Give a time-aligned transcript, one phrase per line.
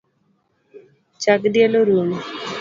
[1.21, 2.17] Chag diel orumo